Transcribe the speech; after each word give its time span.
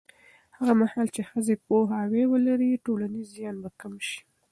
هغه 0.57 0.73
مهال 0.81 1.07
چې 1.15 1.21
ښځې 1.29 1.55
پوهاوی 1.65 2.23
ولري، 2.27 2.81
ټولنیز 2.85 3.27
زیان 3.35 3.55
به 3.63 3.69
کم 3.79 3.93
شي. 4.07 4.19